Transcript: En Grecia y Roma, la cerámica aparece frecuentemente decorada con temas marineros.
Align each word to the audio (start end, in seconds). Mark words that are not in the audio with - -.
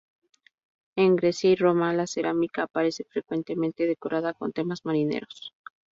En 0.95 1.15
Grecia 1.15 1.51
y 1.51 1.55
Roma, 1.55 1.93
la 1.93 2.07
cerámica 2.07 2.63
aparece 2.63 3.03
frecuentemente 3.03 3.85
decorada 3.85 4.33
con 4.33 4.51
temas 4.51 4.83
marineros. 4.83 5.53